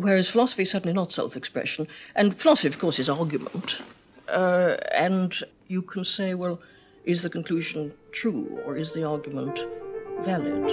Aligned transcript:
whereas 0.00 0.28
philosophy 0.30 0.62
is 0.62 0.70
certainly 0.70 0.94
not 0.94 1.12
self 1.12 1.36
expression. 1.36 1.86
And 2.14 2.38
philosophy, 2.38 2.68
of 2.68 2.78
course, 2.78 2.98
is 2.98 3.08
argument. 3.08 3.76
Uh, 4.28 4.76
and 4.92 5.34
you 5.66 5.82
can 5.82 6.04
say, 6.04 6.34
well, 6.34 6.60
is 7.04 7.22
the 7.22 7.30
conclusion 7.30 7.92
true 8.12 8.60
or 8.64 8.76
is 8.76 8.92
the 8.92 9.04
argument 9.04 9.60
valid? 10.20 10.64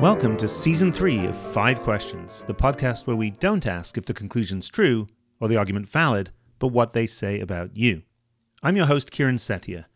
Welcome 0.00 0.38
to 0.38 0.48
season 0.48 0.92
three 0.92 1.26
of 1.26 1.36
Five 1.36 1.82
Questions, 1.82 2.44
the 2.44 2.54
podcast 2.54 3.06
where 3.06 3.16
we 3.16 3.30
don't 3.30 3.66
ask 3.66 3.98
if 3.98 4.06
the 4.06 4.14
conclusion's 4.14 4.70
true 4.70 5.08
or 5.40 5.48
the 5.48 5.56
argument 5.56 5.88
valid, 5.88 6.30
but 6.58 6.68
what 6.68 6.94
they 6.94 7.06
say 7.06 7.38
about 7.38 7.76
you. 7.76 8.02
I'm 8.62 8.76
your 8.76 8.86
host, 8.86 9.10
Kieran 9.10 9.36
Setiya. 9.36 9.86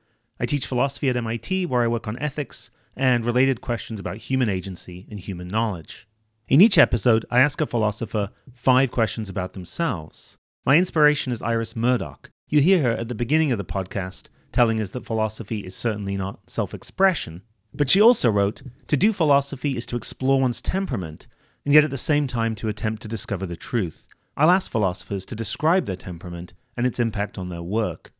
I 0.41 0.47
teach 0.47 0.67
philosophy 0.67 1.09
at 1.09 1.17
MIT, 1.17 1.67
where 1.67 1.83
I 1.83 1.89
work 1.89 2.09
on 2.09 2.19
ethics 2.19 2.71
and 2.97 3.25
related 3.25 3.61
questions 3.61 4.01
about 4.01 4.17
human 4.17 4.49
agency 4.49 5.07
and 5.11 5.21
human 5.21 5.49
knowledge. 5.49 6.09
In 6.49 6.61
each 6.61 6.77
episode, 6.77 7.25
I 7.31 7.41
ask 7.41 7.61
a 7.61 7.67
philosopher 7.67 8.31
five 8.53 8.91
questions 8.91 9.29
about 9.29 9.53
themselves. 9.53 10.37
My 10.67 10.77
inspiration 10.77 11.33
is 11.33 11.43
Iris 11.43 11.75
Murdoch. 11.75 12.31
You 12.49 12.61
hear 12.61 12.83
her 12.83 12.93
at 12.93 13.09
the 13.09 13.15
beginning 13.15 13.53
of 13.53 13.59
the 13.59 13.65
podcast 13.65 14.29
telling 14.53 14.81
us 14.81 14.93
that 14.93 15.05
philosophy 15.05 15.61
is 15.61 15.75
certainly 15.75 16.17
not 16.17 16.49
self 16.49 16.75
expression, 16.75 17.43
but 17.75 17.91
she 17.91 18.01
also 18.01 18.31
wrote 18.31 18.63
To 18.89 18.97
do 18.97 19.13
philosophy 19.13 19.77
is 19.77 19.87
to 19.87 19.97
explore 19.97 20.41
one's 20.41 20.63
temperament, 20.63 21.27
and 21.65 21.75
yet 21.75 21.85
at 21.85 21.91
the 21.91 21.99
same 21.99 22.27
time 22.27 22.55
to 22.57 22.69
attempt 22.69 23.03
to 23.03 23.09
discover 23.09 23.47
the 23.47 23.57
truth. 23.57 24.09
I'll 24.37 24.51
ask 24.51 24.71
philosophers 24.71 25.27
to 25.27 25.35
describe 25.35 25.87
their 25.87 25.97
temperament 25.97 26.55
and 26.77 26.87
its 26.87 27.01
impact 27.01 27.39
on 27.39 27.49
their 27.49 27.63
work. 27.63 28.13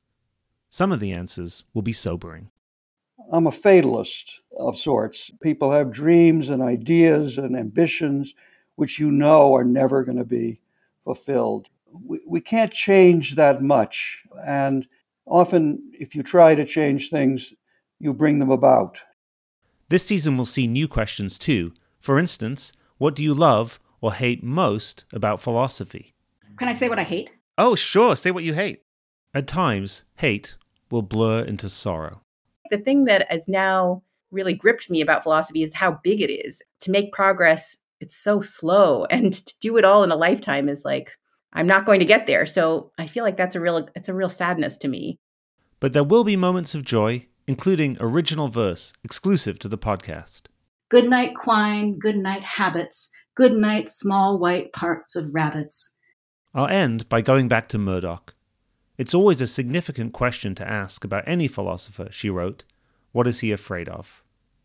Some 0.75 0.91
of 0.91 0.99
the 0.99 1.13
answers 1.13 1.63
will 1.73 1.83
be 1.83 1.93
sobering. 1.93 2.51
I'm 3.31 3.47
a 3.47 3.53
fatalist 3.53 4.43
of 4.59 4.77
sorts. 4.77 5.31
People 5.41 5.71
have 5.71 5.93
dreams 5.93 6.51
and 6.51 6.61
ideas 6.61 7.39
and 7.39 7.57
ambitions 7.57 8.35
which 8.75 8.99
you 8.99 9.09
know 9.09 9.55
are 9.55 9.63
never 9.63 10.03
going 10.03 10.19
to 10.19 10.25
be 10.25 10.59
fulfilled. 11.05 11.69
We, 12.05 12.19
we 12.27 12.41
can't 12.41 12.73
change 12.73 13.37
that 13.37 13.63
much. 13.63 14.25
And 14.45 14.89
often, 15.27 15.93
if 15.93 16.17
you 16.17 16.25
try 16.25 16.57
to 16.57 16.65
change 16.65 17.09
things, 17.09 17.55
you 18.01 18.13
bring 18.13 18.41
them 18.41 18.51
about. 18.51 19.01
This 19.91 20.05
season 20.05 20.37
will 20.37 20.45
see 20.45 20.67
new 20.67 20.89
questions 20.89 21.39
too. 21.39 21.73
For 22.01 22.19
instance, 22.19 22.73
what 22.99 23.15
do 23.15 23.23
you 23.23 23.33
love 23.33 23.79
or 24.01 24.13
hate 24.13 24.43
most 24.43 25.05
about 25.13 25.41
philosophy? 25.41 26.15
Can 26.59 26.67
I 26.67 26.73
say 26.73 26.89
what 26.89 26.99
I 26.99 27.05
hate? 27.05 27.31
Oh, 27.57 27.77
sure. 27.77 28.17
Say 28.17 28.33
what 28.33 28.43
you 28.43 28.55
hate. 28.55 28.83
At 29.33 29.47
times, 29.47 30.03
hate 30.17 30.57
will 30.91 31.03
blur 31.03 31.43
into 31.45 31.69
sorrow. 31.69 32.23
The 32.71 32.79
thing 32.79 33.05
that 33.05 33.31
has 33.31 33.49
now 33.49 34.03
really 34.31 34.55
gripped 34.55 34.91
me 34.91 35.01
about 35.01 35.23
philosophy 35.23 35.63
is 35.63 35.73
how 35.73 35.99
big 36.03 36.21
it 36.21 36.31
is. 36.31 36.63
To 36.81 36.91
make 36.91 37.13
progress, 37.13 37.79
it's 38.01 38.17
so 38.17 38.41
slow, 38.41 39.05
and 39.11 39.33
to 39.33 39.55
do 39.61 39.77
it 39.77 39.85
all 39.85 40.05
in 40.05 40.11
a 40.11 40.17
lifetime 40.17 40.69
is 40.69 40.85
like 40.85 41.13
I'm 41.53 41.67
not 41.67 41.87
going 41.87 42.01
to 42.01 42.07
get 42.07 42.27
there. 42.27 42.47
So 42.47 42.91
I 42.99 43.07
feel 43.07 43.25
like 43.25 43.37
that's 43.37 43.55
a 43.55 43.61
real 43.61 43.89
it's 43.95 44.09
a 44.09 44.15
real 44.15 44.31
sadness 44.31 44.77
to 44.79 44.89
me. 44.89 45.19
But 45.81 45.93
there 45.93 46.05
will 46.05 46.25
be 46.25 46.37
moments 46.37 46.75
of 46.75 46.85
joy, 46.85 47.27
including 47.47 47.97
original 48.01 48.49
verse 48.49 48.93
exclusive 49.05 49.59
to 49.61 49.69
the 49.69 49.79
podcast. 49.79 50.43
Good 50.91 51.09
night, 51.09 51.35
Quine. 51.35 51.99
Good 51.99 52.17
night, 52.17 52.43
habits. 52.43 53.11
Good 53.35 53.53
night, 53.53 53.89
small 53.89 54.39
white 54.39 54.73
parts 54.73 55.17
of 55.17 55.35
rabbits. 55.35 55.97
I'll 56.55 56.69
end 56.69 57.09
by 57.09 57.21
going 57.21 57.49
back 57.49 57.69
to 57.71 57.79
Murdoch 57.79 58.34
it's 58.97 59.15
always 59.15 59.41
a 59.41 59.47
significant 59.47 60.13
question 60.13 60.55
to 60.55 60.69
ask 60.69 61.05
about 61.05 61.25
any 61.27 61.49
philosopher, 61.49 62.09
she 62.11 62.31
wrote. 62.31 62.65
What 63.13 63.27
is 63.27 63.41
he 63.41 63.53
afraid 63.53 63.89
of? 63.89 64.23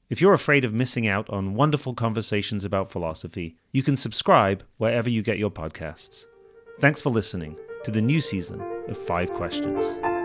If 0.09 0.21
you're 0.21 0.33
afraid 0.33 0.66
of 0.66 0.73
missing 0.73 1.08
out 1.08 1.30
on 1.30 1.53
wonderful 1.53 1.94
conversations 1.94 2.66
about 2.66 2.91
philosophy, 2.91 3.58
you 3.71 3.83
can 3.83 3.95
subscribe 3.95 4.63
wherever 4.77 5.09
you 5.09 5.21
get 5.21 5.38
your 5.38 5.52
podcasts. 5.52 6.26
Thanks 6.80 7.02
for 7.02 7.09
listening 7.09 7.55
to 7.83 7.92
the 7.92 8.02
new 8.02 8.21
season 8.21 8.61
of 8.87 8.98
Five 8.98 9.31
Questions. 9.33 10.18